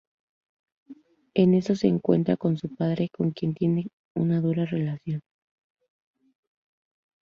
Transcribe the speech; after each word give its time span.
En 1.35 1.53
eso 1.53 1.75
se 1.75 1.85
encuentra 1.85 2.35
con 2.35 2.57
su 2.57 2.73
padre 2.75 3.11
con 3.15 3.29
quien 3.33 3.53
tiene 3.53 3.91
una 4.15 4.41
dura 4.41 4.65
relación. 4.65 5.21